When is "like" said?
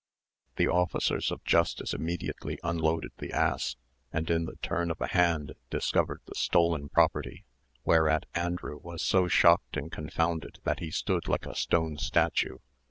11.27-11.45